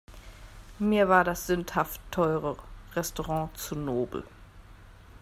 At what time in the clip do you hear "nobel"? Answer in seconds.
3.75-4.23